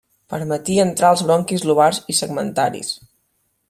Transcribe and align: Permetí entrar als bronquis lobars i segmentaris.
Permetí 0.33 0.77
entrar 0.85 1.11
als 1.11 1.23
bronquis 1.29 1.67
lobars 1.73 2.03
i 2.15 2.19
segmentaris. 2.25 2.95